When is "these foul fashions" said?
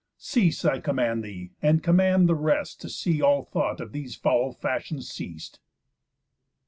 3.91-5.07